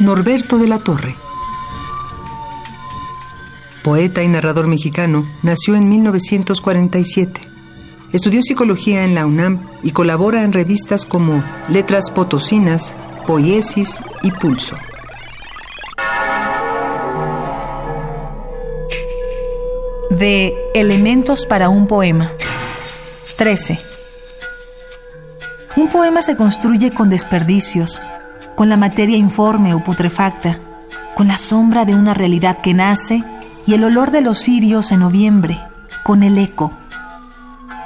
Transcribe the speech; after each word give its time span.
Norberto 0.00 0.58
de 0.58 0.68
la 0.68 0.78
Torre. 0.78 1.16
Poeta 3.82 4.22
y 4.22 4.28
narrador 4.28 4.66
mexicano, 4.66 5.28
nació 5.42 5.74
en 5.74 5.88
1947. 5.88 7.40
Estudió 8.12 8.42
psicología 8.42 9.04
en 9.04 9.14
la 9.14 9.26
UNAM 9.26 9.66
y 9.82 9.90
colabora 9.90 10.42
en 10.42 10.52
revistas 10.52 11.04
como 11.04 11.44
Letras 11.68 12.10
Potosinas, 12.10 12.96
Poiesis 13.26 14.00
y 14.22 14.30
Pulso. 14.30 14.76
De 20.10 20.54
Elementos 20.74 21.44
para 21.44 21.68
un 21.68 21.86
poema. 21.86 22.32
13. 23.36 23.97
Un 25.78 25.86
poema 25.86 26.22
se 26.22 26.34
construye 26.34 26.90
con 26.90 27.08
desperdicios, 27.08 28.02
con 28.56 28.68
la 28.68 28.76
materia 28.76 29.16
informe 29.16 29.74
o 29.74 29.84
putrefacta, 29.84 30.58
con 31.14 31.28
la 31.28 31.36
sombra 31.36 31.84
de 31.84 31.94
una 31.94 32.14
realidad 32.14 32.58
que 32.58 32.74
nace 32.74 33.22
y 33.64 33.74
el 33.74 33.84
olor 33.84 34.10
de 34.10 34.20
los 34.20 34.40
cirios 34.40 34.90
en 34.90 34.98
noviembre, 34.98 35.60
con 36.02 36.24
el 36.24 36.36
eco. 36.36 36.72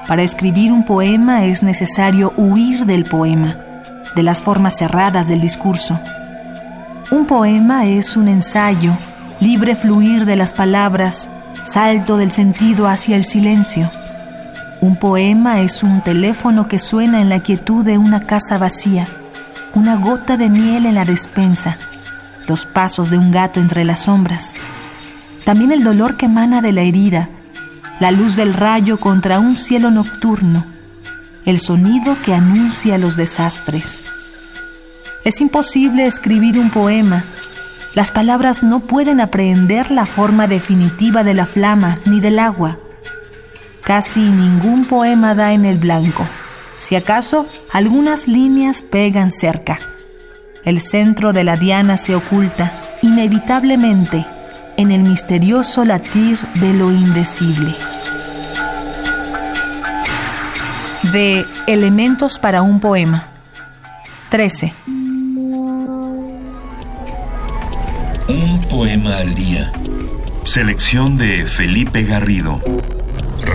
Para 0.09 0.23
escribir 0.23 0.73
un 0.73 0.87
poema 0.87 1.45
es 1.45 1.63
necesario 1.63 2.33
huir 2.39 2.87
del 2.87 3.05
poema, 3.05 3.59
de 4.17 4.23
las 4.23 4.41
formas 4.41 4.79
cerradas 4.79 5.29
del 5.29 5.43
discurso. 5.43 6.01
Un 7.11 7.27
poema 7.27 7.85
es 7.85 8.17
un 8.17 8.29
ensayo, 8.29 8.97
libre 9.39 9.77
fluir 9.77 10.25
de 10.25 10.37
las 10.37 10.55
palabras, 10.55 11.29
salto 11.63 12.17
del 12.17 12.31
sentido 12.31 12.89
hacia 12.89 13.17
el 13.17 13.27
silencio. 13.27 13.91
Un 14.83 14.97
poema 14.97 15.61
es 15.61 15.85
un 15.85 16.03
teléfono 16.03 16.67
que 16.67 16.81
suena 16.81 17.21
en 17.21 17.29
la 17.29 17.39
quietud 17.39 17.85
de 17.85 17.99
una 17.99 18.21
casa 18.21 18.59
vacía 18.59 19.07
una 19.75 19.95
gota 19.95 20.37
de 20.37 20.51
miel 20.51 20.87
en 20.87 20.97
la 20.97 21.05
despensa, 21.05 21.79
los 22.49 22.67
pasos 22.67 23.11
de 23.11 23.17
un 23.17 23.31
gato 23.31 23.61
entre 23.61 23.85
las 23.85 24.01
sombras, 24.01 24.57
también 25.45 25.71
el 25.71 25.85
dolor 25.85 26.17
que 26.17 26.27
emana 26.27 26.61
de 26.61 26.73
la 26.73 26.83
herida, 26.83 27.29
la 28.01 28.11
luz 28.11 28.35
del 28.35 28.55
rayo 28.55 28.99
contra 28.99 29.39
un 29.39 29.55
cielo 29.55 29.93
nocturno, 29.93 30.67
el 31.47 31.61
sonido 31.61 32.17
que 32.25 32.35
anuncia 32.35 32.99
los 32.99 33.17
desastres. 33.17 34.03
Es 35.25 35.41
imposible 35.41 36.07
escribir 36.07 36.59
un 36.59 36.71
poema. 36.71 37.25
Las 37.95 38.11
palabras 38.11 38.65
no 38.65 38.81
pueden 38.81 39.21
aprehender 39.21 39.93
la 39.93 40.07
forma 40.07 40.49
definitiva 40.49 41.23
de 41.23 41.35
la 41.35 41.47
flama 41.47 41.99
ni 42.05 42.19
del 42.19 42.41
agua. 42.41 42.79
Casi 43.83 44.21
ningún 44.21 44.85
poema 44.85 45.35
da 45.35 45.53
en 45.53 45.65
el 45.65 45.79
blanco. 45.79 46.27
Si 46.79 46.95
acaso, 46.97 47.47
algunas 47.73 48.29
líneas 48.29 48.83
pegan 48.83 49.31
cerca. 49.31 49.79
El 50.65 50.81
centro 50.81 51.33
de 51.33 51.43
la 51.43 51.57
diana 51.57 51.97
se 51.97 52.15
oculta, 52.15 52.73
inevitablemente, 53.03 54.25
en 54.77 54.93
el 54.93 55.03
misterioso 55.03 55.85
latir 55.85 56.39
de 56.55 56.73
lo 56.75 56.93
indecible. 56.93 57.75
De 61.13 61.45
Elementos 61.67 62.39
para 62.39 62.63
un 62.63 62.79
poema. 62.81 63.27
13. 64.31 64.73
Un 68.29 68.69
poema 68.71 69.19
al 69.19 69.35
día. 69.35 69.73
Selección 70.45 71.17
de 71.17 71.47
Felipe 71.47 72.05
Garrido. 72.05 72.61